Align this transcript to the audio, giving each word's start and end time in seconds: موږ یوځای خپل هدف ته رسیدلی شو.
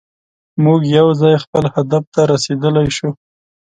موږ 0.63 0.79
یوځای 0.97 1.35
خپل 1.43 1.63
هدف 1.75 2.03
ته 2.13 2.21
رسیدلی 2.31 2.87
شو. 2.95 3.09